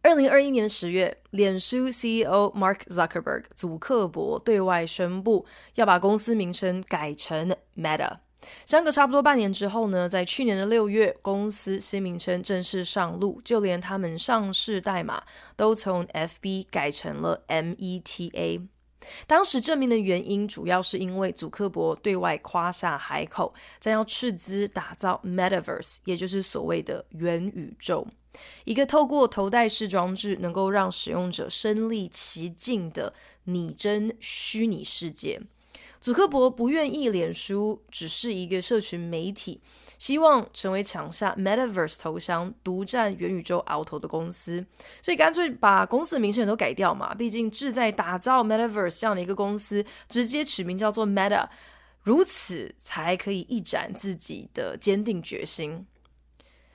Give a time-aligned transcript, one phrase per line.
[0.00, 8.18] 二零二一年十月，脸书 CEO Mark Zuckerberg 祖克伯对外宣布要把公司名称改成 Meta。
[8.64, 15.24] 相隔差不多半年之后呢，在去年的六月，公司新名称正式上路，就连他们上市代码
[15.56, 18.68] 都从 FB 改成了 META。
[19.26, 28.06] 当时证明的原因，主要是因为祖克伯对外夸下海口，将要斥资打造 Metaverse，也就是所谓的元宇宙，
[28.64, 33.12] 一个透过头戴式装置能够让使用者身历其境的
[33.44, 35.40] 拟真虚拟世界。
[36.00, 39.60] 祖克伯不愿意脸书只是一个社群媒体。
[39.98, 44.64] 希望成为抢下 Metaverse 头衔、独占元宇宙鳌头的公司，
[45.02, 47.12] 所以干脆把公司的名称都改掉嘛。
[47.16, 51.48] 毕竟志在打造 Metaverse 这样的一个公司，直接取名叫做 Meta，
[52.04, 55.84] 如此才可以一展自己的坚定决心。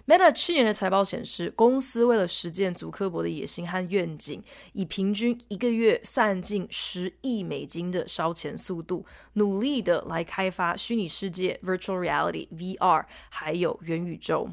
[0.06, 14.50] Meta 去年的财报显示，公司为了实践祖克伯的野心和愿景，以平均一个月散尽十亿美金的烧钱速度，努力的来开发虚拟世界 （Virtual Reality, VR） 还有元宇宙。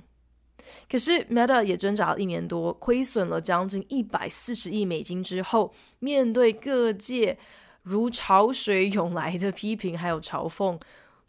[0.88, 7.36] 可是 Meta 也挣扎了一年多，亏损了将近一百四十亿美金之后，面对各界
[7.82, 10.80] 如潮水涌来的批评还有嘲讽。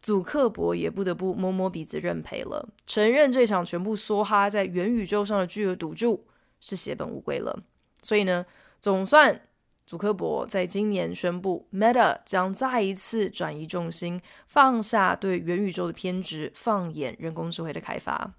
[0.01, 6.25] 祖克伯也不得不摸摸鼻子认赔了，承认这场全部梭哈在元宇宙上的巨额赌注
[6.59, 7.63] 是血本无归了。
[8.01, 8.45] 所以呢，
[8.79, 9.41] 总算
[9.85, 18.33] 祖克伯在今年宣布，Meta 将再一次转移重心，放下对元宇宙的偏执，放眼人工智慧的开发。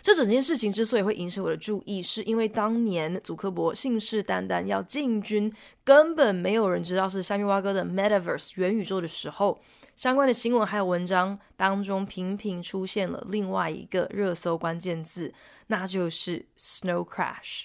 [0.00, 5.52] 这整件事情之所以会引起我的注意，是因为当年祖克伯信誓旦旦要进军
[5.84, 9.60] 根本没有人知道是虾米挖哥的 Metaverse 元宇宙的时候。
[9.94, 15.34] 相关的新闻还有文章当中，频频出现了另外一个热搜关键字，
[15.66, 17.64] 那就是 Snow Crash。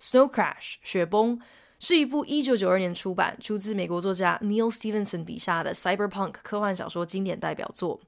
[0.00, 1.38] Snow Crash 雪崩
[1.78, 8.00] 是一部一九九二年出版、出自美国作家 Neal Stephenson 笔下的 Cyberpunk 科幻小说经典代表作。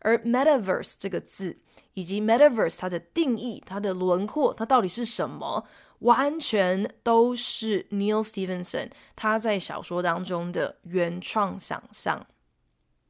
[0.00, 1.56] 而 Metaverse 这个字
[1.94, 5.66] 以及 Metaverse 它的定义、它的轮廓、它到底是什么，
[6.00, 12.26] 完全都是 Neal Stephenson 他在小说当中的原创想象。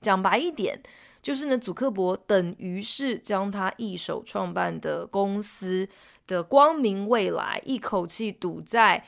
[0.00, 0.82] 讲白一点，
[1.22, 5.88] 就是呢，祖克伯等于是将他一手创办的公司
[6.26, 9.04] 的光明未来，一口气赌在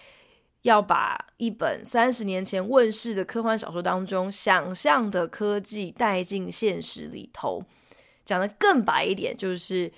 [0.63, 7.63] 要把一本三十年前问世的科幻小说当中想象的科技带进现实里头。
[8.27, 9.91] 讲得更白一点，就是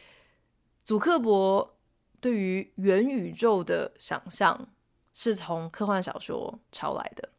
[0.85, 1.77] 祖克伯
[2.21, 4.69] 对于元宇宙的想象
[5.13, 7.31] 是从科幻小说抄来的。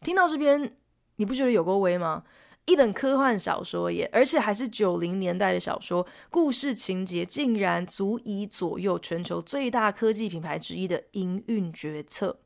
[0.00, 0.76] 听到这边，
[1.16, 2.24] 你不觉得有够威吗？
[2.66, 12.40] 一本科幻小说也，而且还是九零年代的小说，故事情节竟然足以左右全球最大科技品牌之一的营运决策。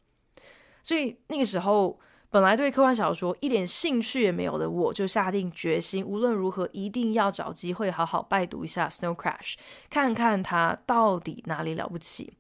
[0.82, 1.98] 所以那个时候，
[2.30, 9.54] 本来对科幻小说一点兴趣也没有的我，就下定决心，无论如何一定要找机会好好拜读一下《Snow Crash》，
[9.90, 12.34] 看看它到底哪里了不起。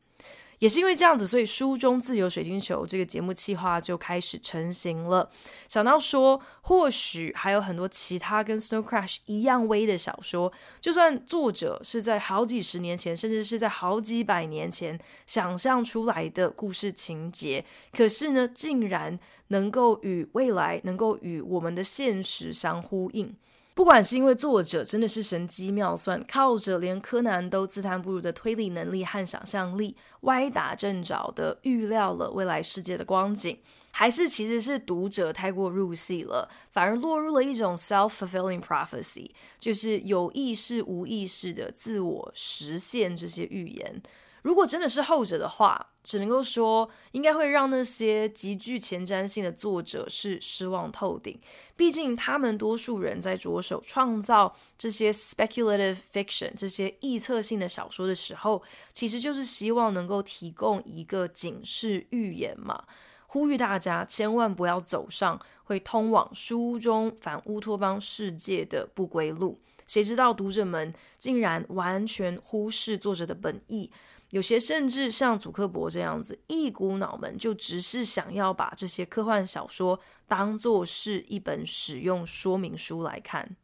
[0.60, 5.28] 也是因为这样子，所以书中自由水晶球这个节目计划就开始成型了。
[5.66, 19.18] 想到说，或许还有很多其他跟《Snow Crash》一样威的小说，就算作者是在好几十年前，甚至是在好几百年前想象出来的故事情节，可是呢，竟然
[19.48, 23.34] 能够与未来，能够与我们的现实相呼应。
[23.80, 33.58] 不管是因为作者真的是神机妙算，靠着连柯南都自叹不如的推理能力和想象力，歪打正着的预料了未来世界的光景，
[33.90, 44.02] 还是其实是读者太过入戏了，反而落入了一种 self-fulfilling prophecy，就是有意识无意识的自我实现这些预言。
[44.42, 51.38] 如果真的是后者的话，只能够说应该会让那些极具前瞻性的作者是失望透顶。
[51.76, 62.84] 毕竟他们多数人在着手创造这些 speculative fiction 这些臆测性的小说的时候，其实就是希望能够提供一个警示预言嘛，
[63.26, 69.60] 呼吁大家千万不要走上会通往书中反乌托邦世界的不归路。
[69.86, 73.90] 谁知道读者们竟然完全忽视作者的本意，
[74.30, 79.98] 有些甚至像祖克伯这样子，一股脑门就只是想要把这些科幻小说
[80.28, 83.56] 当做是一本使用说明书来看。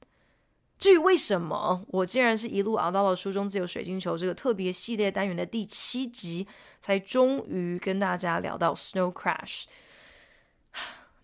[0.78, 6.46] 至于为什么我竟然是一路熬到了书中自有水晶球这个特别系列单元的第七集，
[6.80, 9.64] 才终于跟大家聊到 Snow Crash，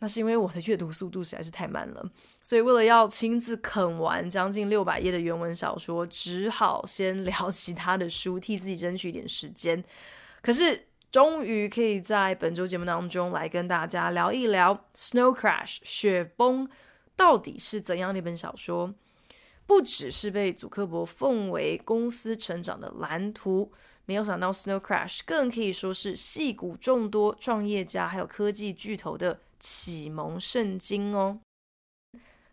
[0.03, 2.05] 那是因为我的阅读速度实在是太慢了，
[2.43, 9.85] 所以为了要亲自啃完将近六百页的原文小说，只好先聊 其他的书，替自己争取一点时间。
[10.41, 16.69] 可是终于可以在本周节目当中来跟大家聊一聊 Snow Crash 雪崩
[17.15, 18.93] 到底是怎样的一本小说。
[19.65, 23.71] 不只是被祖克伯奉为公司成长的蓝图，
[24.07, 31.39] 没有想到 Snow Crash 更可以说是戏骨众多创业家还有科技巨头的启蒙圣经哦。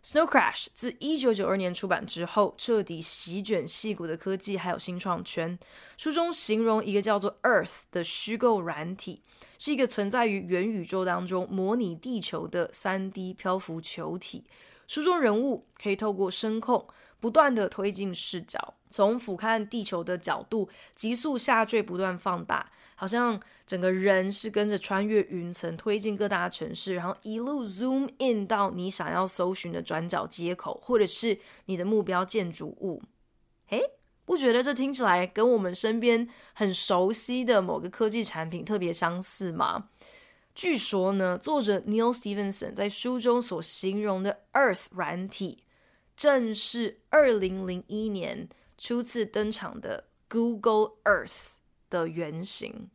[0.00, 5.58] Snow Crash 自一九九二年出版之后，彻底席卷矽谷的科技还有新创圈。
[5.96, 9.22] 书中形容一个叫做 Earth 的虚构软体，
[9.58, 14.44] 是一个存在于元宇宙当中模拟地球的三 D 漂浮球体。
[14.86, 16.86] 书中人物可以透过声控
[17.18, 33.02] 不断地推进视角，从俯瞰地球的角度急速下坠，不断放大，好像整个人是跟着穿越云层推进各大城市，然后一路 zoom in 到你想要搜寻的转角街口，或者是你的目标建筑物。
[33.70, 33.80] 诶，
[34.26, 39.88] 不觉得这听起来跟我们身边很熟悉的某个科技产品特别相似吗？
[40.54, 45.64] 据说呢，作者 Neal Stephenson 在书中所形容的 Earth 软体，
[46.14, 51.54] 正是二零零一年初次登场的 Google Earth
[51.90, 52.88] 的原型。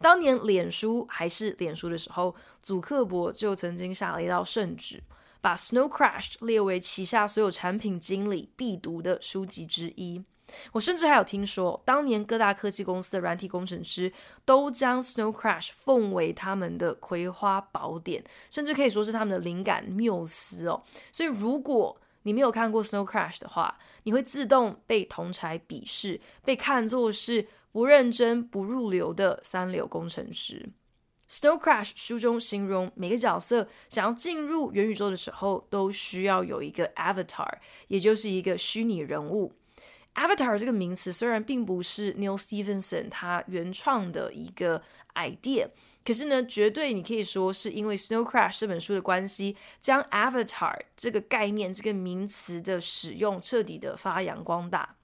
[0.00, 5.02] 当年脸书还是脸书的时候，祖克伯就曾经下了一道圣旨，
[5.40, 10.24] 把 Snow Crash 列为旗下所有产品经理必读的书籍之一。
[10.72, 14.12] 我甚至还有听说，当年各大科技公司的软体工程师
[14.44, 20.82] 都将 Snow Crash 奉为他们的葵花宝典，甚至可以说是他们的灵感缪斯哦。
[21.10, 30.70] 所以，如果你没有看过 Snow Crash 的话，你会自动被同侪鄙视，被看作是不认真、不入流的三流工程师。
[31.28, 37.48] Snow Crash 书中形容每个角色想要进入元宇宙的时候，都需要有一个 Avatar，
[37.88, 39.54] 也就是一个虚拟人物。
[40.14, 44.82] Avatar 这个名词虽然并不是 Neil Stephenson 他原创的一个
[45.14, 45.70] idea，
[46.04, 54.96] 可是呢，绝对你可以说是因为 Snow Crash 这本书的关系，将 Avatar 这个概念、这个名词的使用彻底的发扬光大。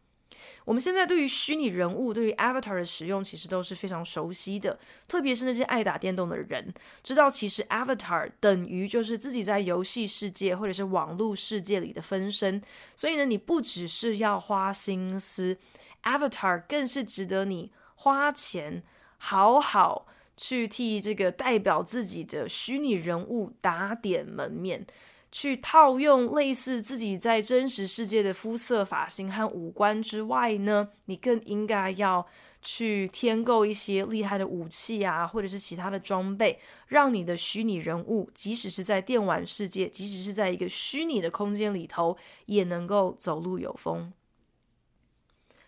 [0.69, 4.79] 我们现在对于虚拟人物、对于 Avatar 的使用，其实都是非常熟悉的。
[5.07, 12.61] 特别是那些爱打电动的人，知道其实 Avatar 等于就是自己在游戏世界或者是网络世界里的分身。
[12.95, 15.57] 所以呢，你不只是要花心思
[16.03, 18.83] ，Avatar 更是值得你花钱，
[19.17, 20.07] 好好
[20.37, 24.87] 去替这个代表自己的虚拟人物打点门面。
[25.31, 32.27] 去套用类似自己在真实世界的肤色、发型和五官之外呢，你更应该要
[32.63, 42.17] 去添购一些厉害的武器啊，或者是其他的装备，让你的虚拟人物，即使是在电玩世界，即使是在一个虚拟的空间里头，
[42.47, 44.13] 也能够走路有风。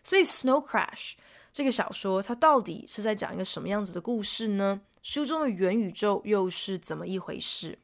[0.03, 1.13] 所以，《Snow Crash》
[1.53, 4.81] 这个小说，它到底是在讲一个什么样子的故事呢？
[5.03, 7.79] 书中的元宇宙又是怎么一回事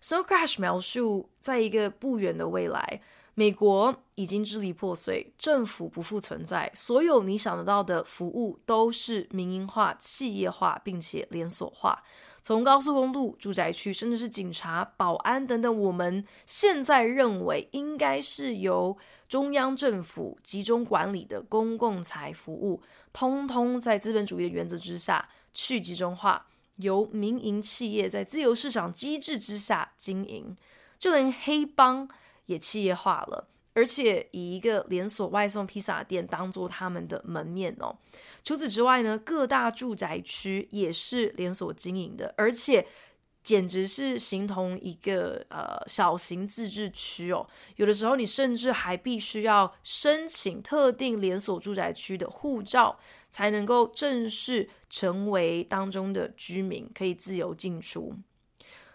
[0.00, 3.00] So Crash 描述，在一个不远的未来，
[3.34, 12.02] 美国已经支离破碎，政府不复存在，所有你想得到的服务都是民营化、企业化，并且连锁化。
[12.40, 18.96] 从高速公路、住宅区，甚至是警察、保安等等，我们现在认为应该是由
[19.28, 22.80] 中央政府集中管理的公共财服务，
[23.12, 26.46] 通通在资本主义的原则之下去集中化。
[26.78, 30.56] 由民营企业在自由市场机制之下经营，
[30.98, 32.08] 就连黑帮
[32.46, 37.96] 也企业化了，而且以一个连锁外送披萨店当做他们的门面哦。
[38.42, 42.86] 除此之外呢，各大住宅区也是连锁经营的，而且
[43.44, 47.46] 简直是形同一个呃小型自治区哦。
[47.76, 52.98] 有的时候你甚至还必须要申请特定连锁住宅区的护照。
[53.30, 58.14] 才能够正式成为当中的居民，可以自由进出。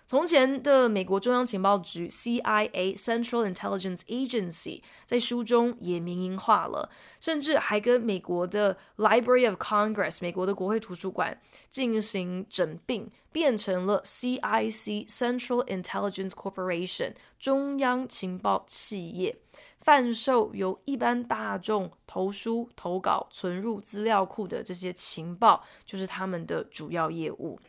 [0.06, 6.90] 从前的美国中央情报局 （CIA，Central Intelligence Agency） 在书中也民营化了，
[7.22, 11.40] 甚至还跟美国的 Library of Congress（ 美国的国会图书馆）
[11.72, 19.38] 进行整并，变成了 CIC（Central Intelligence Corporation） 中央情报企业。
[19.84, 27.60] 贩售由一般大众投书投稿存入资料库的这些情报，就是他们的主要业务。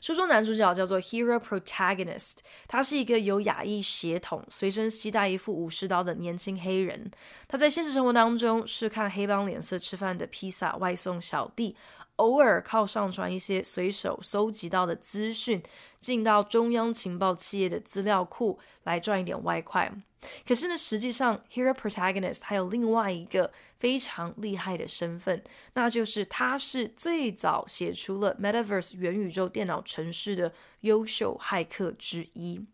[0.00, 2.36] 书中男主角叫做 Hero Protagonist，
[2.68, 7.10] 他是一个有亚裔血统、随身携带一副武士刀的年轻黑人。
[7.48, 11.74] 他在现实生活当中是看黑帮脸色吃饭的披萨外送小弟，
[12.18, 15.60] 偶尔靠上传一些随手搜集到的资讯
[15.98, 19.92] 进到中央情报企业的资料库来赚一点外快。
[20.44, 25.44] 可是呢，实际上，Hero Protagonist 还有另外一个非常厉害的身份，
[25.74, 32.66] 那就是他是最早写出了 Metaverse 元宇宙电脑程式的优秀骇客之一。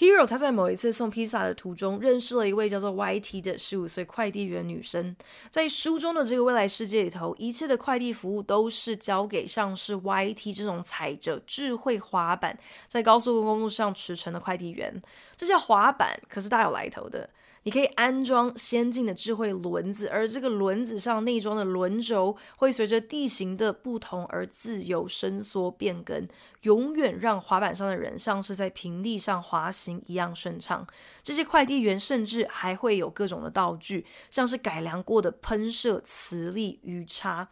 [0.00, 5.14] Hero 他在某一次送披萨的途中，认识了一位叫做 YT 的十五岁快递员女生。
[5.50, 15.02] 在书中的这个未来世界里头，一切的快递服务都是交给像是 YT 这种踩着智慧滑板在高速公路上驰骋的快递员。
[15.36, 17.28] 这叫滑板，可是大有来头的。
[17.62, 26.26] 你可以安装先进的智慧轮子，而这个轮子上内装的轮轴会随着地形的不同而自由伸缩变更，
[26.62, 30.86] 永远让滑板上的人像是在平地上滑行一样顺畅。
[31.22, 37.46] 这些快递员甚至还会有各种的道具，像是改良过的喷射磁力鱼叉，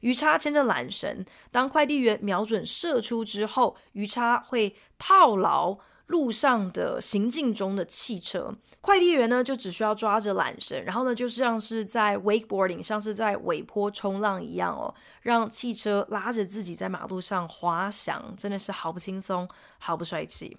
[0.00, 5.78] 鱼叉牵着缆绳，当快递员瞄准射出之后，鱼叉会套牢。
[6.06, 20.58] 路上的行进中的汽车，快递员呢就只需要抓着缆绳，然后呢就像是在 wakeboarding，像是在尾坡冲浪一样哦，让汽车拉着自己在马路上滑翔，真的是好不轻松，好不帅气。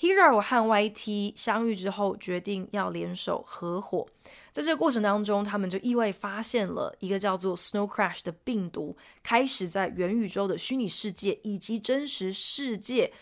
[0.00, 4.06] Hero 和 YT 相遇之后，决定要联手合伙，
[4.52, 13.12] 在这个过程当中，他们就意外发现了一个叫做 Snow Crash 的病毒，开始在元宇宙的虚拟世界以及真实世界。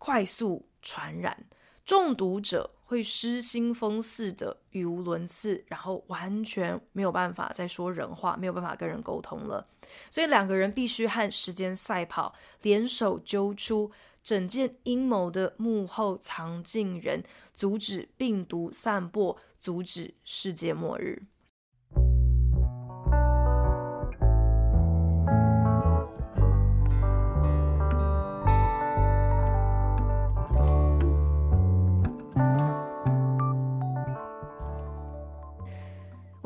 [0.00, 1.44] 快速传染，
[1.84, 9.68] 中毒者会失心疯似的语无伦次，然后完全没有办法再说人话，没有办法跟人沟通了。
[10.08, 13.90] 所以两个人必须和时间赛跑，联手揪出
[14.22, 21.22] 整件阴谋的幕后藏镜人，阻止病毒散播，阻止世界末日。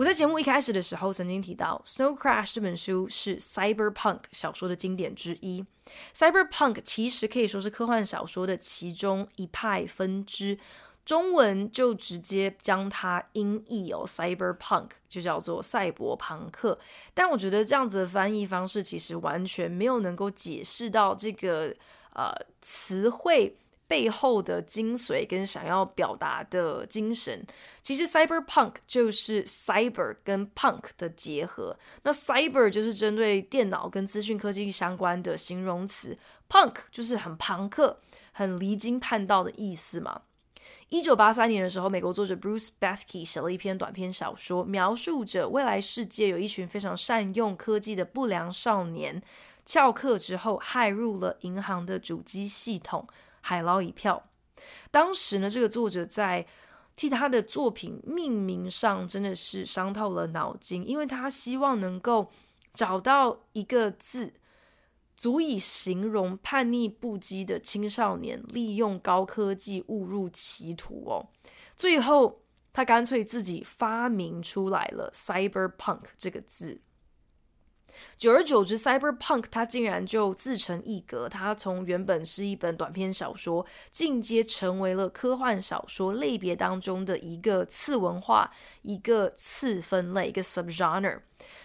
[0.04, 5.64] 我在节目一开始的时候曾经提到，《Snow Crash》这本书是 Cyberpunk 小说的经典之一。
[6.14, 10.58] Cyberpunk 其实可以说是科幻小说的其中一派分支，
[11.06, 16.78] 中文就直接将它音译哦，Cyberpunk 就叫做赛博朋克。
[17.14, 21.74] 但我觉得这样子的翻译方式其实完全没有能够解释到这个
[22.12, 22.30] 呃
[22.60, 23.56] 词汇。
[23.94, 27.46] 背后的精髓跟想要表达的精神，
[27.80, 31.78] 其实 cyberpunk 就是 cyber 跟 punk 的结合。
[32.02, 38.00] 那 cyber 就是针对电脑跟资讯科技相关的形容词，punk 就是很朋克、
[38.32, 40.22] 很离经叛道的意思嘛。
[40.88, 49.22] 一九八三年的时候，美国作者 Bruce Bethke 写了一篇短篇小说，描述着未来世界有一群非常善用科技的不良少年，
[49.64, 53.06] 翘课之后骇入了银行的主机系统。
[53.46, 54.30] 海捞一票。
[54.90, 56.46] 当时呢，这个作者在
[56.96, 62.30] 替他的作品命名上真的是伤透了脑筋，因为他希望能够
[62.72, 64.32] 找到一个字，
[65.14, 71.28] 足以形容叛逆不羁的青少年利用高科技误入歧途哦。
[71.76, 72.40] 最后，
[72.72, 76.80] 他干脆自己发明出来了 “cyberpunk” 这个字。
[78.16, 81.28] 久而久之，Cyberpunk 它竟然就自成一格。
[81.28, 88.50] 它从原本是一本短篇小说，进阶成为了科幻小说类别当中的一个次文化、
[88.82, 91.20] 一个次分类、一个 subgenre。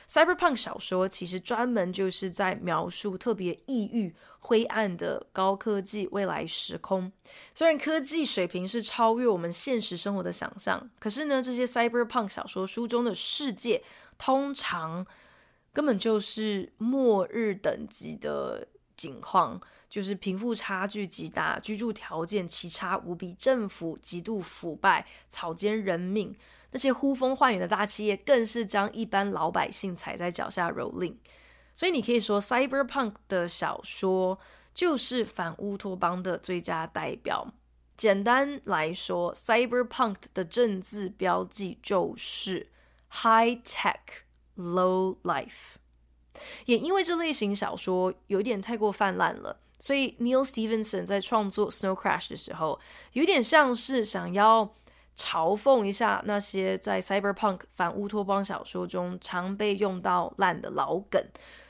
[0.09, 7.11] Cyberpunk 小说其实专门就是在描述特别异域、灰暗的高科技未来时空。
[7.53, 13.83] 虽然科技水平是超越我们现实生活的想象，可是呢，这些 Cyberpunk 小说书中的世界
[14.17, 15.05] 通常。
[15.71, 26.35] 根本就是末日等级的景况，就是贫富差距极大，居住条件奇差无比，政府极度腐败，草菅人命。
[26.71, 31.15] 那些呼风唤雨的大企业，更是将一般老百姓踩在脚下蹂躏。
[31.73, 34.37] 所以，你可以说，Cyberpunk 的小说
[34.73, 37.53] 就是反乌托邦的最佳代表。
[37.97, 42.67] 简单来说，Cyberpunk 的政治标记就是
[43.09, 43.95] High Tech。
[44.59, 45.77] Low life，
[46.65, 52.77] 也因为这类型小说有点太过泛滥了，所以 Neil Stevenson 在创作《Snow Crash》的时候，
[53.13, 54.75] 有点像是想要
[55.15, 61.23] 嘲讽一下那些在 cyberpunk 反乌托邦小说中常被用到烂的老梗。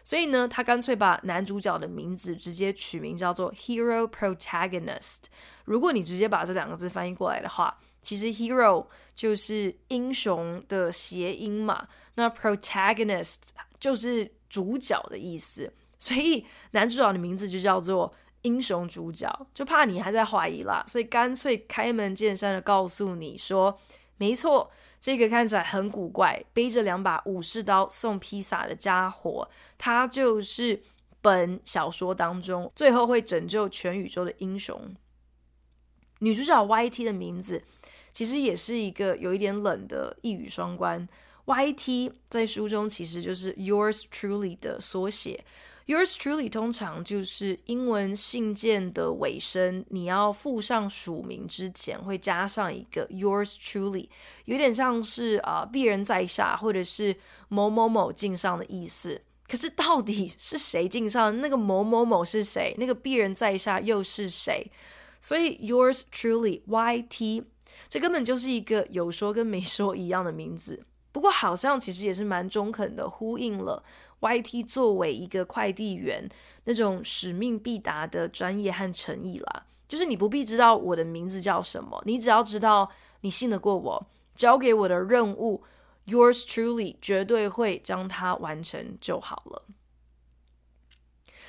[0.03, 5.25] 所以呢，他干脆把男主角的名字直接取名叫做 Hero Protagonist。
[5.65, 13.35] 如果你直接把这两个字翻译过来的话，其实 Hero 就是英雄的谐音嘛，那 Protagonist
[13.79, 15.73] 就是主角的意思。
[15.97, 18.13] 所以男主角的名字就叫做
[18.43, 23.77] 英雄主角，就怕你还在怀疑啦，所以干脆开门见山的告诉你说，
[24.17, 24.71] 没错。
[25.01, 30.81] 这个看起来很古怪，背着两把武士刀送披萨的家伙，他就是
[31.21, 34.93] 本小说当中最后会拯救全宇宙的英雄。
[36.19, 37.63] 女主角 YT 的名字
[38.11, 41.07] 其实也是一个有一点冷的一语双关。
[41.45, 45.43] YT 在书中其实就是 Yours Truly 的缩写。
[45.87, 54.07] Yours truly 通常就是英文信件的尾声，你要附上署名之前会加上一个 Yours truly，
[54.45, 57.15] 有点像是啊敝人在下或者是
[57.47, 59.19] 某某某敬上的意思。
[59.47, 61.35] 可是到底是谁敬上？
[61.41, 62.75] 那个某某某是谁？
[62.77, 64.71] 那个敝人在下又是谁？
[65.19, 67.45] 所以 Yours truly YT，
[67.87, 70.83] 这根本就是一个有说跟没说一样的名字。
[71.11, 73.83] 不过好像其实也是蛮中肯的，呼应了。
[74.19, 76.29] YT 作为一个快递员，
[76.65, 85.63] 那种使命必达的专业和诚意啦，就是你不必知道我的名字叫什么，你只要知道你信得过我，交给我的任务
[86.05, 89.65] ，Yours truly 绝对会将它完成就好了。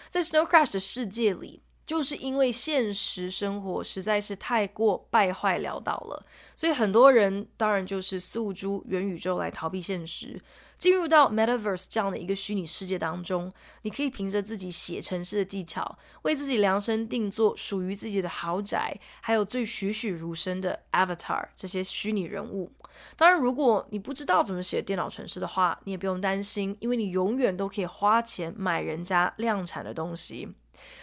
[0.08, 10.40] 在 Snow Crash 的世界里，就是因为现实生活实在是太过败坏潦倒了，所以很多人当然就是诉诸元宇宙来逃避现实。
[10.78, 22.70] 进入到 Metaverse 这样的一个虚拟世界当中，你可以凭着自己写程式的技巧，为自己量身定做属于自己的豪宅，还有最栩栩如生的 Avatar 这些虚拟人物。
[23.16, 30.54] 当然，如果你不知道怎么写电脑程式的话，你也不用担心，因为你永远都可以花钱买人家量产的东西，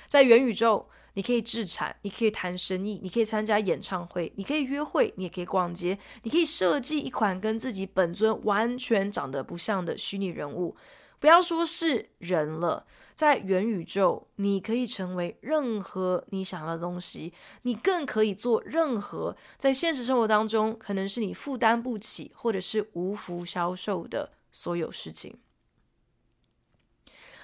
[0.07, 0.87] 在元宇宙。
[1.13, 10.75] 你可以置产，你可以谈生意，你可以参加演唱会，你可以约会，你也可以逛街，你可以设计一款跟自己本尊完全长得不像的虚拟人物。
[11.19, 25.35] 不要说是人了，在元宇宙，你可以成为任何你想要的东西，你更可以做任何在现实生活当中可能是你负担不起或者是无福消受的所有事情。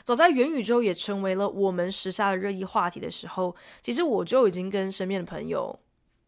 [0.03, 5.79] 早在元宇宙也成为了我们时下的热议话题的时候，其实我就已经跟身边的朋友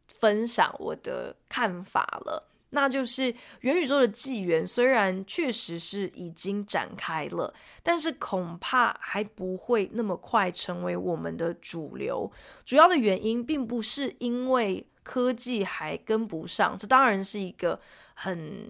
[0.08, 2.50] 分享我的看法了。
[2.72, 12.30] 那就是元宇宙的纪元虽然确实是已经展开了，但是恐怕还不会那么快成为我们的主流。
[12.66, 17.80] 主要的原因并不是因为科技还跟不上，这当然是一个
[18.14, 18.70] 很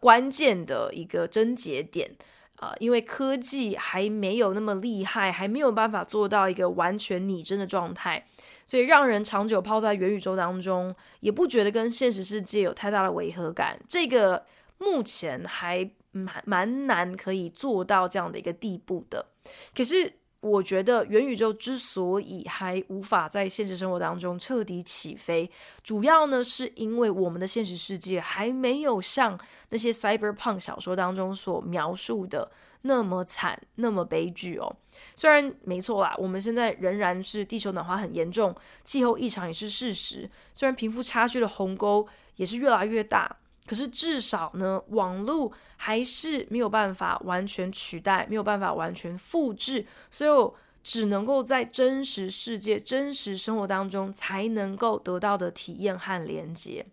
[0.00, 2.16] 关键的一个症结点。
[2.58, 8.26] 啊、因为科技还没有那么厉害，还没有办法做到一个完全拟真的状态，
[8.64, 13.78] 所以让人长久泡在元宇宙当中，也不觉得跟现实世界有太大的违和感。
[13.86, 14.46] 这个
[14.78, 19.26] 目前还蛮蛮难可以做到这样的一个地步的。
[19.74, 20.14] 可是，
[20.46, 25.50] 我觉得元宇宙之所以还无法在现实生活当中彻底起飞，
[25.82, 29.38] 主要呢是因为我们的现实世界还没有像
[29.70, 32.48] 那些 cyberpunk 小说当中所描述的
[32.82, 34.74] 那么惨、那么悲剧哦。
[35.16, 38.54] 虽然没错啦，我们现在仍然是地球暖化很严重，
[38.84, 40.30] 气候异常也是事实。
[40.54, 42.06] 虽然贫富差距的鸿沟
[42.36, 43.36] 也是越来越大。
[43.66, 50.52] 可是至少呢，网络还是没有办法完全取代，没有办法完全复制，所以
[50.84, 56.86] 只能够在真实世界、真实生活当中才能够得到的体验和连接，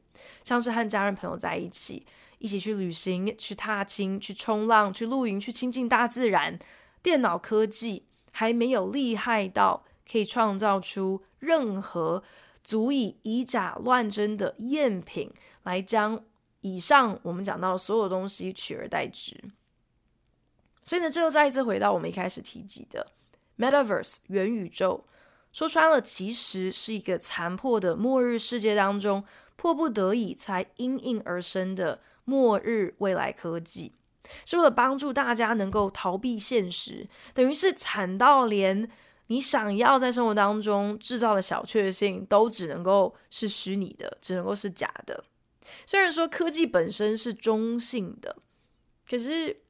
[0.44, 2.08] 像是和家人朋友在一起，
[2.40, 6.58] 一起去旅行、去踏青、去冲浪、去露营、去亲近大自然。
[7.04, 12.24] 电脑科技还没有厉害到可以创造出任何
[12.64, 15.32] 足以以假乱真的赝品
[15.62, 16.24] 来将。
[16.64, 19.38] 以上我们讲到的所有东西取而代之，
[20.86, 23.12] 所以呢，这又再一次回到我们一开始提及的
[23.58, 25.04] Metaverse 元宇宙，
[25.52, 29.26] 说穿了，其实是一个残破的末日世界当中
[29.58, 33.92] 迫不得已才因应而生的末日未来科技，
[34.46, 38.90] 是为了帮助大家能够逃避现实，等于是惨到连
[39.28, 45.26] 你想要在生活当中制造的小确幸都只能够是虚拟的，只能够是假的。
[45.86, 48.36] 虽然说科技本身是中性的，
[49.10, 49.62] 可是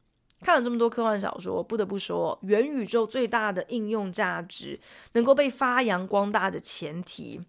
[0.42, 4.80] 看了这么多科幻小说，不得不说，元宇宙最大的应用价值
[5.14, 7.42] 能够被发扬光大的前提，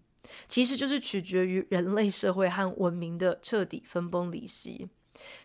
[0.47, 4.89] 其实就是取决于人类社会和文明的彻底分崩离析。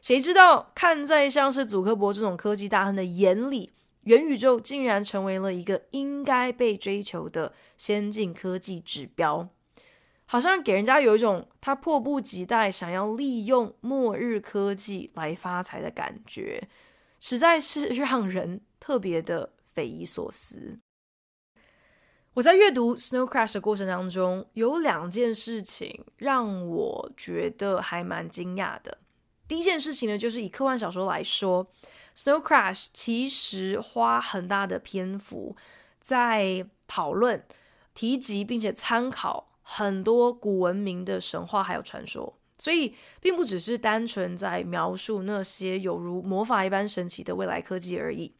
[0.01, 3.71] 谁知道，看在像是祖克伯这种科技大亨的眼里，
[4.03, 9.49] 元宇宙竟然成为了一个应该被追求的先进科技指标，
[10.31, 16.69] 好像给人家有一种他迫不及待想要利用末日科技来发财的感觉，
[17.19, 20.79] 实在是让人特别的匪夷所思。
[22.35, 28.99] 我在阅读《Snow Crash》的过程当中，有两件事情让我觉得还蛮惊讶的。
[29.49, 31.67] 第一件事情呢，就是以科幻小说来说，
[32.17, 35.57] 《Snow Crash》其实花很大的篇幅
[35.99, 37.45] 在讨论、
[37.95, 48.35] 提及并且参考很多古文明的神话还有传说，所以并不只是单纯在描述那些有如魔法一般神奇的未来科技而已，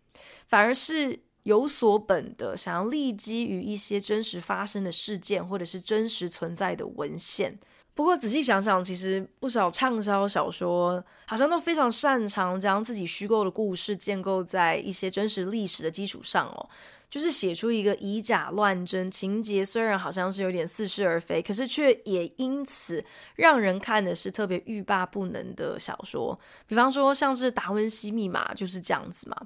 [0.49, 7.57] 反而是有所本的，想要立基于一些真实发生的事件或者是真实存在的文献。
[7.95, 16.69] 不过仔细想想，其实不少畅销小说好像都非常擅长将自己虚构的故事建构在一些真实历史的基础上哦，
[17.11, 26.39] 就是写出一个以假乱真，情节虽然好像是有点似是而非，可是却也因此让人看的是特别欲罢不能的小说。
[26.67, 29.37] 比方说像是《达文西密码》就是这样子嘛。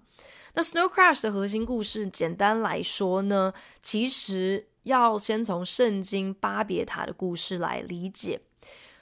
[0.53, 8.40] 那《Snow Crash》的核心故事，简单来说呢，其实要先从圣经巴别塔的故事来理解。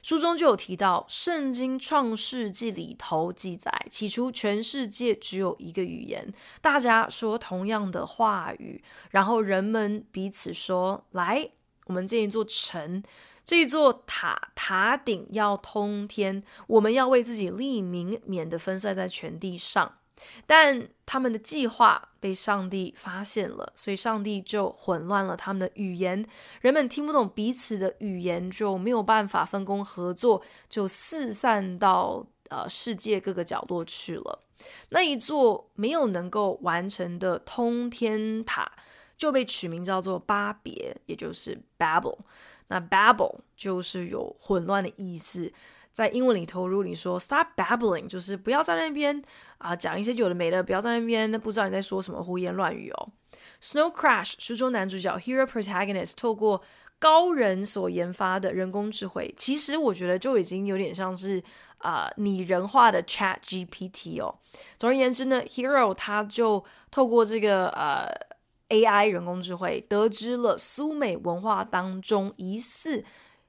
[0.03, 11.51] 书中就有提到，圣经创世纪里头记载，起初全世界只有一个语言，大家说同样的话语，然后人们彼此说：“来，
[11.87, 13.03] 我们建一座城，
[13.45, 19.99] 这座塔塔顶要通天，我们要为自己立名，免得分散在全地上。”
[20.47, 26.27] 但他们的计划被上帝发现了，所以上帝就混乱了他们的语言，
[26.61, 34.41] 人们听不懂彼此的语言，就没有办法分工合作，就四散到呃世界各个角落去了。
[34.91, 38.71] 那一座没有能够完成的通天塔
[39.17, 42.19] 就被取名叫做巴别，也就是 Babel。
[42.69, 45.53] 那 Babel 就是有混乱的意思。
[45.93, 49.23] 在英文里头，如果你说 “stop babbling”，就是不要在那边
[49.63, 53.09] 啊讲一些有的没的，不要在那边不知道你在说什么胡言乱语哦。
[53.63, 56.63] Snow Crash 书中男主角 Hero Protagonist 透过
[56.99, 61.43] 高人所研发的人工智慧，其实我觉得就已经有点像是
[61.79, 64.35] 啊拟人化的 Chat GPT 哦。
[64.79, 68.09] 总而言之呢，Hero 他就透过这个呃
[68.69, 73.05] AI 人工智慧，得知了苏美文化当中疑似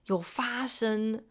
[0.06, 1.24] 有发生。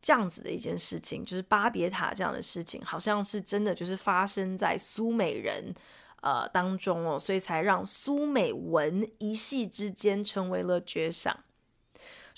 [0.00, 5.74] 这样子的一件事情，就是巴别塔这样的事情，好像是真的，就是发生在苏美人
[6.20, 11.36] 呃当中哦，所以才让苏美文一系之间成为了绝响。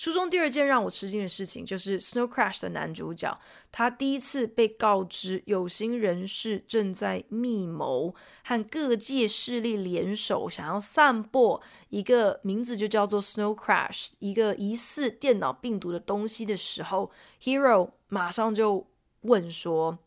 [0.01, 3.39] 书中第二件让我吃惊的事情，就是《Snow Crash》的男主角，
[3.71, 11.61] 他第一次被告知有心人士正在密谋和各界势力联手，想要散播
[11.91, 17.11] 一个名字就叫做 Snow Crash，一个疑似电脑病毒的东西的时候
[17.43, 18.87] ，Hero 马上就
[19.21, 19.99] 问说：“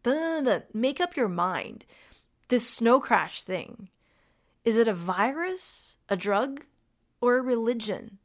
[0.00, 6.60] 等等等等，Make up your mind，this Snow Crash thing，is it a virus, a drug,
[7.18, 8.21] or a religion？”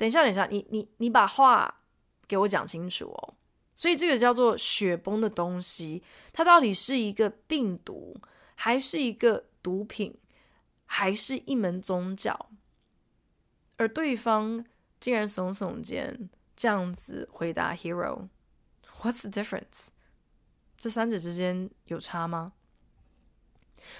[0.00, 1.82] 等一下，等一下，你你你把话
[2.26, 3.34] 给我讲清楚哦。
[3.74, 8.18] 所以这个叫做雪崩的东西，它到底是一个病毒，
[8.54, 10.18] 还是一个毒品，
[10.86, 12.48] 还是一门宗教？
[13.76, 14.64] 而对方
[14.98, 19.88] 竟然耸耸肩，这样子回答 Hero：“What's the difference？”
[20.78, 22.54] 这三者之间有差吗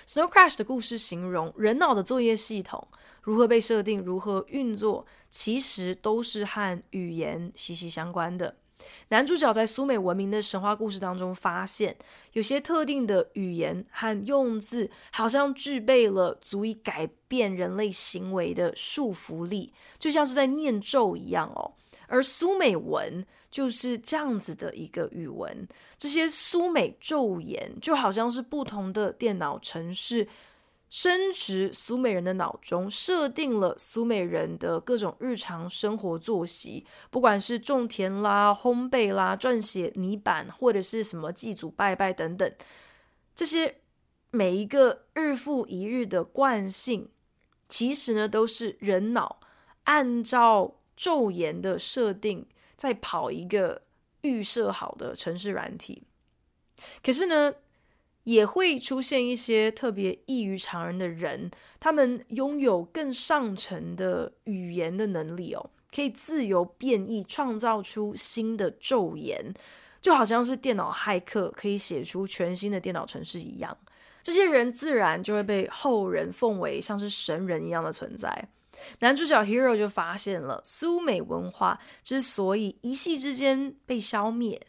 [0.06, 2.86] ？Snow Crash 的故事形容人脑的作业系统
[3.22, 8.56] 如何被设定、如何运作，其实都是和语言息息相关的。
[9.10, 11.94] 男主角在苏美文明的神话故事当中发现，
[12.32, 21.74] 有些特定的语言和用字，好像具备了足以改变人类行为的束缚力，就像是在念咒一样哦。
[22.10, 30.26] 而苏美文就是这样子的一个语文，这些苏美咒言就好像是不同的电脑程式，
[30.88, 42.52] 深植苏美人的脑中，设定了苏美人的各种日常生活作息，不管是种田啦、烘焙啦、撰写泥板，或者是什么祭祖拜拜等等，
[43.36, 43.76] 这些
[44.32, 47.08] 每一个日复一日的惯性，
[47.68, 49.38] 其实呢都是人脑
[49.84, 50.74] 按照。
[51.00, 53.80] 咒言的设定，在跑一个
[54.20, 56.02] 预设好的城市软体，
[57.02, 57.54] 可是呢，
[58.24, 65.70] 也会出现一些特别异于常人的人，他们拥有更上层的语言的能力哦。
[65.90, 69.54] 可以自由变异，创造出新的咒言，
[70.02, 73.74] 就好像是电脑骇客可以写出全新的电脑城市一样。
[74.22, 78.50] 这些人自然就会被后人奉为像是神人一样的存在。
[79.00, 84.60] 男主角 Hero 就发现了苏美文化之所以一夕之间被消灭，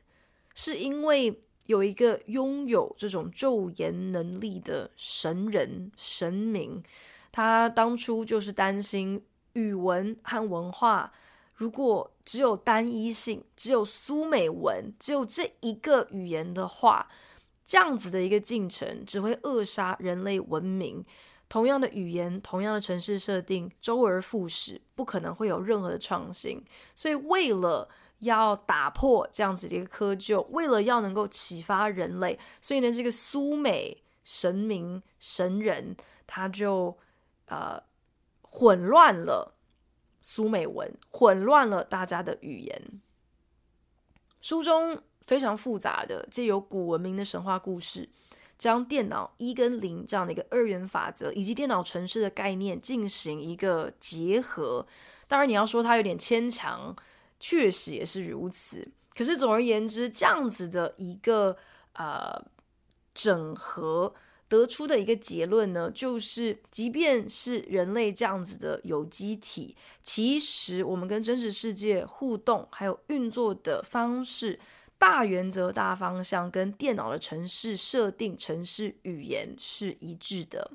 [0.54, 6.84] 是因为有一个拥有这种咒言能力的神人神明，
[7.32, 11.14] 他当初就是担心语文和文化
[11.54, 17.08] 如果只有单一性，只有苏美文，只有这一个语言的话，
[17.66, 21.06] 这样子的一个进程只会扼杀人类文明。
[21.52, 26.64] 同样的语言，同样的城市设定，周而复始，不可能会有任何的创新。
[26.96, 36.98] 所以，为了要打破这样子的一个窠臼，为了要能够启发人类，所以呢，这个苏美神明神人他就
[37.48, 37.84] 呃
[38.42, 39.58] 混乱了
[40.22, 43.02] 苏美文，混乱了大家的语言。
[44.40, 48.08] 书中非常复杂的，借由古文明的神话故事。
[48.62, 54.86] 将电脑一跟零这样的一个二元法则，以及电脑程式的概念进行一个结合。
[55.28, 56.96] 当然，你要说它有点牵强，
[57.40, 58.88] 确实也是如此。
[59.16, 61.58] 可是总而言之，这样子的一个
[61.94, 62.40] 呃
[63.16, 64.14] 整合
[64.48, 74.60] 得出的一个结论呢，就是即便是人类这样子的有机体，其实我们跟真实世界互动还有运作的方式。
[75.02, 80.74] 大原则、大方向跟电脑的城市设定、城市语言是一致的，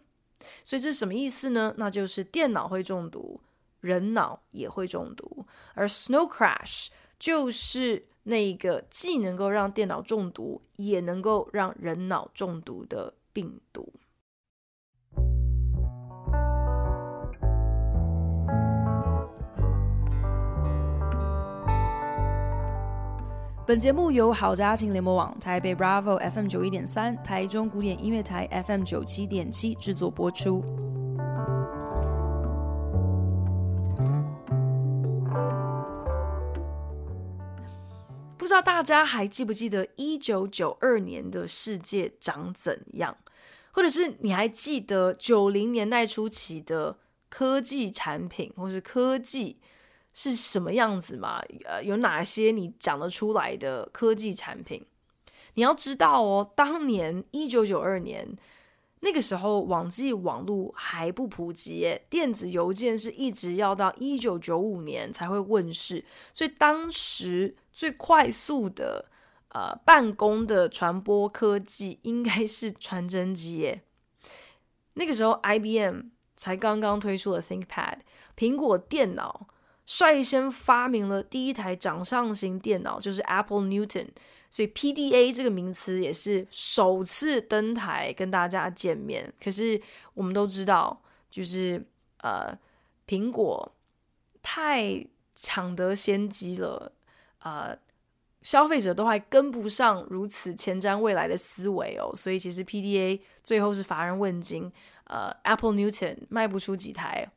[0.65, 1.73] 所以这是什么意思呢？
[1.77, 3.41] 那就是电脑会中毒，
[3.81, 6.89] 人脑也会中毒，而 Snow Crash
[7.21, 13.93] 就是那个既能够让电脑中毒，也能够让人脑中毒的病毒。
[23.67, 30.61] 本节目由好家庭联盟网、台北 Bravo FM 九一点三、台中古典音乐台 FM 九七点七制作播出。
[38.39, 43.17] 不知道大家还记不记得一九九二年的世界长怎样？
[43.73, 46.99] 或者是你还记得九零年代初期的
[47.29, 49.59] 科技产品，或是科技？
[50.19, 51.43] 是什么样子嘛？
[51.67, 54.83] 呃，有哪些你讲得出来的科技产品？
[55.53, 58.27] 你要知道哦，当年一九九二年
[59.01, 66.03] 那个时候，网际网络还不普及，电子邮件是一直要到一九九五年才会问世，
[66.33, 69.11] 所以当时最快速的
[69.51, 73.83] 呃办公的传播科技应该是传真机耶。
[74.95, 76.05] 那个时候，IBM
[76.37, 77.99] 才刚刚推出了 ThinkPad，
[78.35, 79.49] 苹果电脑。
[79.87, 84.09] 率先发明了第一台掌上型电脑，就是 Apple Newton，
[84.51, 89.33] 所以 PDA 这个名词也是首次登台跟大家见面。
[89.43, 89.81] 可是
[90.15, 91.87] 我们都知道，就是
[92.19, 92.53] 呃，
[93.07, 93.73] 苹果
[94.43, 96.91] 太抢得先机了，
[97.45, 97.79] 呃，
[98.43, 104.73] 消费者都还跟不上如此前瞻未来的思维哦，所以其实 PDA 最后是乏人问津，
[105.05, 107.31] 呃，Apple Newton 卖不出几台。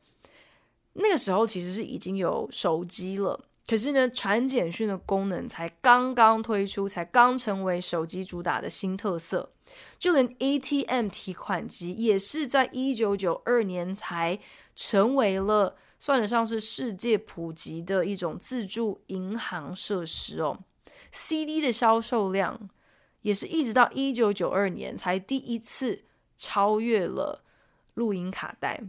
[0.94, 9.52] 那个时候其实是已经有手机了，可是呢，传简讯的功能才刚刚推出，才刚成为手机主打的新特色。
[9.98, 14.40] 就连 ATM 提款机也是在一九九二年才
[14.74, 20.58] 成为了算得上是世界普及的一种自助银行设施哦。
[21.12, 22.68] CD 的销售量
[23.22, 26.02] 也是一直到一九九二年才第一次
[26.36, 27.44] 超越了
[27.94, 28.82] 录音卡带。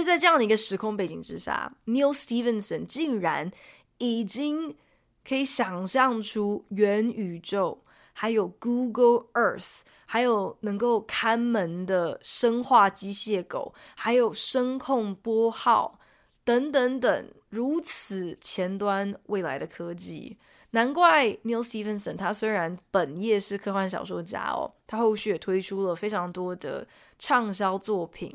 [0.00, 3.52] 是在这样的一个时空背景之下，Neal Stephenson 竟然
[3.98, 4.74] 已经
[5.22, 7.78] 可以想象出元宇宙，
[8.14, 16.00] 还有 Google Earth，还有能够看门的生化机械狗，还有声控拨号
[16.42, 20.38] 等等等如此前端未来的科技。
[20.70, 28.34] 难怪 Neal Stephenson 他虽然本业是科幻小说家哦，他后续也推出了非常多的畅销作品。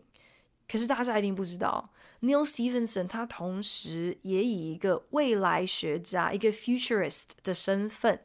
[0.70, 8.22] 可是大家一定不知道，Neil Stephenson 他同时也以一个未来学家、一个 futurist 的身份，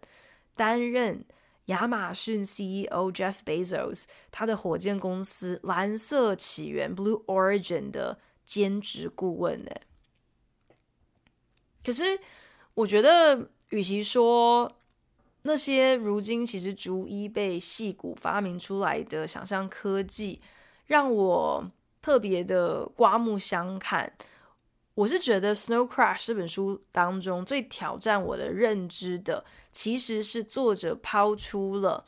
[0.56, 1.24] 担任
[1.66, 9.70] 亚马逊 CEO Jeff Bezos 他的火箭公司蓝色起源 Blue Origin 的兼职顾问呢。
[11.84, 12.18] 可是
[12.74, 14.80] 我觉得，与其说
[15.42, 20.40] 那些如今其实逐一被戏骨发明出来的想象科技，
[20.86, 21.70] 让我。
[22.02, 24.12] 特别的刮目相看，
[24.94, 32.04] 我是觉得《Snow Crash》这本书当中最挑战我的认知的，其实是作者抛出了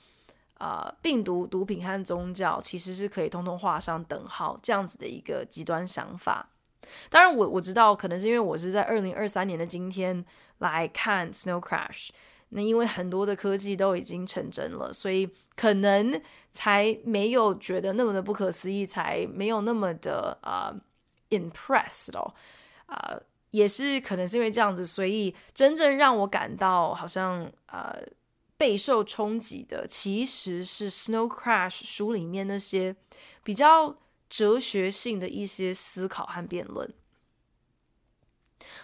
[0.58, 6.48] 啊、病毒、毒品和宗教其实是可以通通画上等号这样子的一个极端想法。
[7.08, 10.24] 当然我，我我知道，可能是因为我是在二零二三年的今天
[10.58, 12.08] 来看《Snow Crash》，
[12.50, 20.74] 那因为很多的科技都已经成真了，所以可能才没有觉得那么的不可思议，才没有那么的啊、
[21.30, 22.34] impressed 哦，
[22.86, 23.18] 啊、
[23.50, 28.08] 也是可能是因为这样子，所以真正让我感到好像啊、uh,
[28.56, 32.96] 备受冲击的，其实是《Snow Crash》书里面那些
[33.42, 33.96] 比较。
[34.26, 36.92] 哲学性的一些思考和辩论，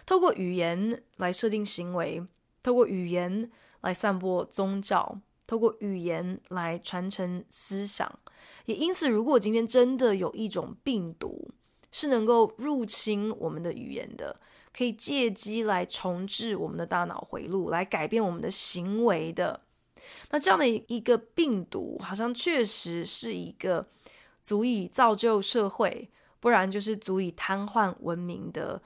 [0.07, 2.23] 透过语言来设定行为，
[2.63, 8.19] 透过语言来散播宗教，透过语言来传承思想。
[8.67, 11.51] 也因此，如果今天真的有一种病毒
[11.91, 14.41] 是能够入侵我们的语言的，
[14.73, 19.61] 可以借机来重置我们的大脑回路，来改变我们的行为的，
[20.31, 23.89] 那这样的一个病毒，好像确实是一个。
[24.43, 28.81] 足以造就社会，不然就是足以瘫痪文明的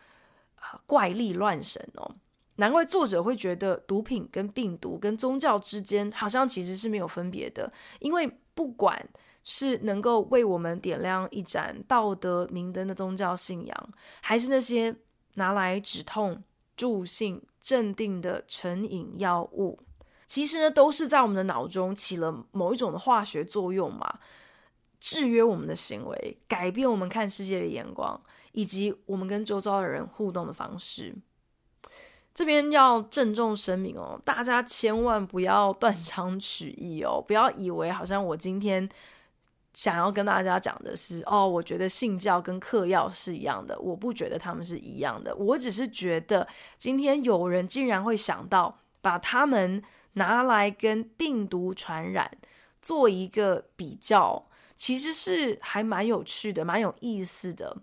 [0.85, 2.17] 怪力乱神哦。
[2.57, 9.09] 难怪作者会觉得毒品跟病毒跟宗教之间好像其实是没有分别的，因为不管
[9.43, 13.88] 是能够为我们点亮一盏道德明灯的宗教信仰，
[14.21, 14.95] 还是那些
[15.35, 16.43] 拿来止痛、
[16.77, 19.79] 助兴、镇定的成瘾药物，
[20.27, 24.21] 其实呢都是在我们的脑中起了某一种的化学作用嘛。
[25.01, 28.19] 制约我们的行为，改变我们看世界的眼光，
[28.53, 31.14] 以及我们跟周遭的人互动的方式。
[32.35, 38.87] 这边要郑重声明哦，大家千万不要断章取义哦，不要以为好像我今天
[39.73, 45.35] 想要跟大家讲的是哦，我觉得信教跟嗑药是一样的，我不觉得他们是一样的。
[45.37, 49.81] 我只是觉得今天有人竟然会想到把他们
[50.14, 52.31] 拿来跟病毒传染
[52.83, 54.47] 做一个比较。
[54.77, 57.77] 其实是还蛮有趣的，蛮有意思的。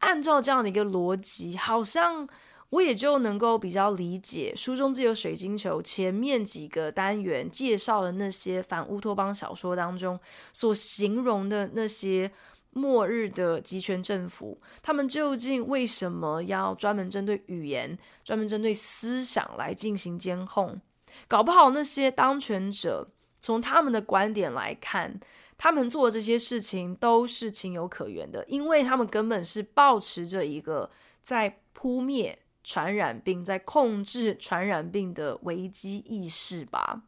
[0.00, 2.28] 按照这样的一个逻辑，好像
[2.70, 10.18] 我也就能够比较理解书中自有水晶球前面几个单元介绍的那些反乌托邦小说当中
[10.52, 12.30] 所形容的那些
[12.72, 20.80] 末日的极权政府，他们究竟为什么要专门针对语言、专门针对思想来进行监控？
[21.26, 23.08] 搞不好那些当权者
[23.40, 25.18] 从他们的观点来看。
[25.58, 30.90] 他们做的这些事情都是情有可原的，因为他们根本是抱持着一个
[31.22, 37.04] 在扑灭传染病、在控制传染病的危机意识吧。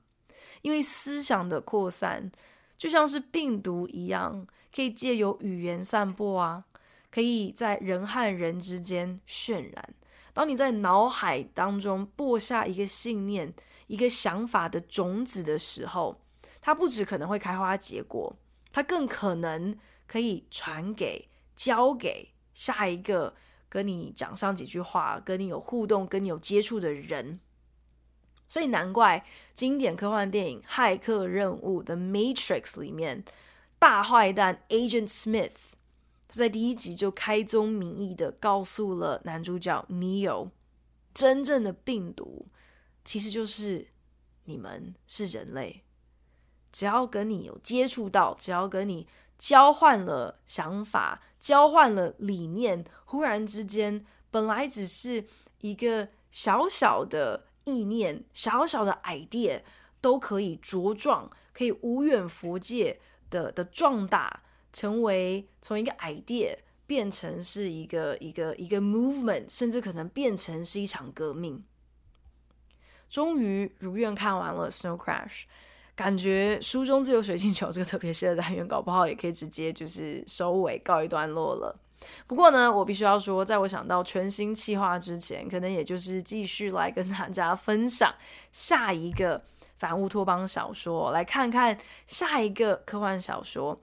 [0.62, 2.31] 因为思想的扩散
[2.77, 6.64] 就像是病毒一样，可以借由语言散播啊，
[7.11, 9.94] 可以在人和人之间渲染。
[10.33, 13.53] 当你在脑海当中播下一个信念、
[13.88, 16.21] 一个想法的种子的时候，
[16.61, 18.37] 它不只可能会开花结果，
[18.71, 23.35] 它更可能可以传给、交给下一个
[23.68, 27.40] 跟你讲上几句话、跟你有互动、跟你有接触的人。
[28.48, 33.22] 所以难怪经典科幻电影《骇客任务》的《Matrix》里面，
[33.78, 35.52] 大坏蛋 Agent Smith
[36.28, 40.50] 他在第一集就开宗明义的告诉了男主角 Neo，
[41.12, 42.46] 真正的病毒
[43.04, 43.88] 其实就是
[44.44, 45.85] 你们，是人类。
[46.70, 49.07] 只要跟你有接触到，只要跟你
[49.38, 55.24] 交换了想法、交换了理念，忽然之间，本来只是
[55.61, 59.62] 一个小小的意念、小小的 idea，
[60.01, 71.64] 都可以茁壮，可以无远佛界的的壮大，成为从一个 idea 变成是一个一个一个 movement，甚至可能变成是一场革命。
[73.09, 75.42] 终于如愿看完了《Snow Crash》。
[75.99, 81.77] 感觉书中自有水晶球这个特别系的单元，搞不好也可以直接就是收尾告一段落了。
[82.29, 88.15] 不过呢，我必须要说，在我想到全新企划之前，可能也就是继续来跟大家分享
[88.53, 89.42] 下一个
[89.77, 91.77] 反乌托邦小说，来看看
[92.07, 93.77] 下一个科幻小说，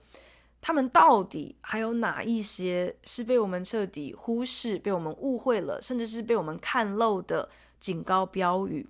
[0.62, 8.88] 他们到底还有哪一些是被我们彻底忽视、被我们误会了，甚至是被我们看漏的警告标语。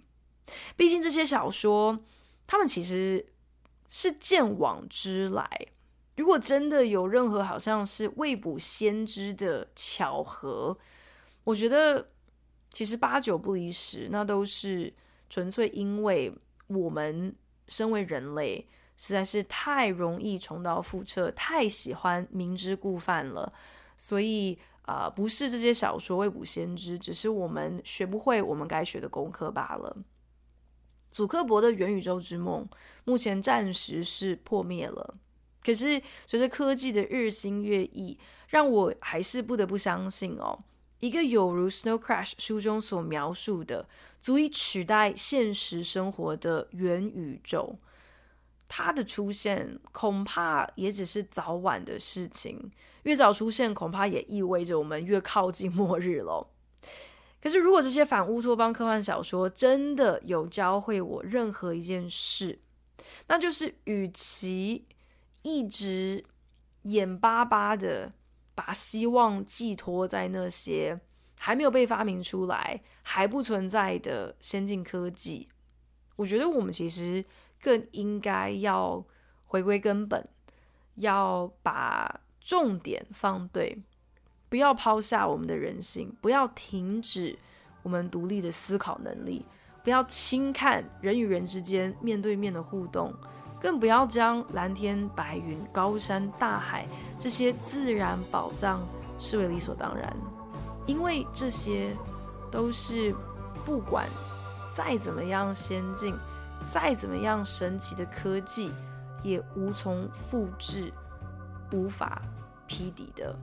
[0.77, 1.99] 毕竟这些小说。
[2.47, 3.25] 他们其实
[3.89, 5.49] 是见往知来。
[6.17, 10.77] 如果真的有任何好像是未卜先知的巧合，
[11.45, 12.09] 我觉得
[12.71, 14.93] 其实八九不离十，那都是
[15.29, 16.33] 纯粹因为
[16.69, 17.35] 我们
[17.69, 18.67] 身为人类
[18.97, 23.53] 实在是太容易重蹈覆辙，太喜欢明知故犯了，
[23.99, 29.97] 所以啊、不是这些小说未卜先知，只是我们学不会我们该学的功课罢了。
[31.17, 32.69] 祖克伯的元宇宙之梦
[33.05, 35.15] 目前暂时是破灭了，
[35.63, 40.63] 可是随着科技的日新月异，让我还是不得不相信哦，
[41.01, 43.89] 一个有如《Snow Crash》书中所描述的，
[44.21, 47.79] 足以取代现实生活的元宇宙。
[48.69, 52.71] 它的出现恐怕也只是早晚的事情，
[53.05, 56.49] 越早出现，恐怕也意味着我们越靠近末日喽。
[57.47, 62.59] 可是，如果这些反乌托邦科幻小说真的有教会我任何一件事，
[63.29, 64.85] 那就是，与其
[65.43, 66.25] 一直
[66.83, 68.13] 眼巴巴的
[68.57, 71.01] 把希望寄托在那些
[71.39, 75.49] 还没有被发明出来、还不存在的先进科技，
[76.17, 77.25] 我觉得我们其实。
[77.59, 79.03] 更应该要
[79.47, 80.29] 回归根本，
[80.97, 83.79] 要把重点放对，
[84.49, 87.39] 不要抛下我们的人性，不要停止
[87.83, 89.45] 我们独立的思考能力，
[89.83, 93.13] 不要轻看人与人之间面对面的互动，
[93.61, 96.87] 更不要将蓝天白云、高山大海
[97.19, 98.87] 这些自然宝藏
[99.19, 100.17] 视为理所当然，
[100.87, 101.97] 因为这些
[102.51, 103.15] 都是
[103.65, 104.09] 不管
[104.73, 106.15] 再怎么样先进。
[106.65, 108.73] 再怎么样神奇的科技，
[109.23, 110.91] 也无从复制、
[111.71, 112.21] 无法
[112.67, 113.37] 匹敌的。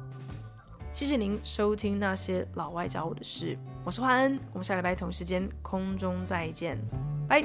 [0.94, 6.78] 谢谢您收听那些老外教我的事，我是华恩，我们下礼拜同时间空中再见，
[7.28, 7.44] 拜。